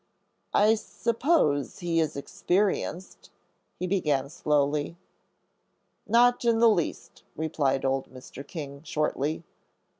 [0.55, 3.29] "I suppose he is experienced,"
[3.77, 4.97] he began slowly.
[6.07, 8.47] "Not in the least," replied old Mr.
[8.47, 9.43] King, shortly.